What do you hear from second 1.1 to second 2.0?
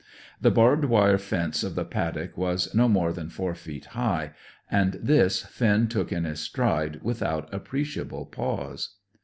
fence of the